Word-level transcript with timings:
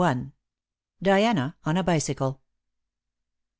DIANA 1.03 1.57
ON 1.63 1.77
A 1.77 1.83
BICYCLE. 1.83 2.41